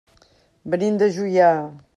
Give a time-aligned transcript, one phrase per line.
[0.75, 1.55] Venim de Juià.